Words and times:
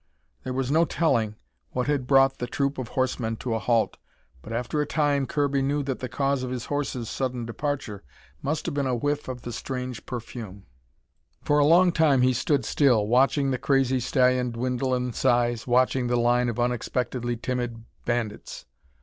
There 0.43 0.51
was 0.53 0.71
no 0.71 0.83
telling 0.83 1.35
what 1.73 1.85
had 1.85 2.07
brought 2.07 2.39
the 2.39 2.47
troop 2.47 2.79
of 2.79 2.87
horsemen 2.87 3.35
to 3.37 3.53
a 3.53 3.59
halt, 3.59 3.97
but 4.41 4.51
after 4.51 4.81
a 4.81 4.85
time 4.87 5.27
Kirby 5.27 5.61
knew 5.61 5.83
that 5.83 5.99
the 5.99 6.09
cause 6.09 6.41
of 6.41 6.49
his 6.49 6.65
horse's 6.65 7.07
sudden 7.07 7.45
departure 7.45 8.03
must 8.41 8.65
have 8.65 8.73
been 8.73 8.87
a 8.87 8.95
whiff 8.95 9.27
of 9.27 9.43
the 9.43 9.51
strange 9.53 10.07
perfume. 10.07 10.65
For 11.43 11.59
a 11.59 11.65
long 11.67 11.91
time 11.91 12.23
he 12.23 12.33
stood 12.33 12.65
still, 12.65 13.05
watching 13.05 13.51
the 13.51 13.59
crazy 13.59 13.99
stallion 13.99 14.49
dwindle 14.49 14.95
in 14.95 15.13
size, 15.13 15.67
watching 15.67 16.07
the 16.07 16.15
line 16.17 16.49
of 16.49 16.59
unexpectedly 16.59 17.37
timid 17.37 17.83
bandits. 18.03 18.65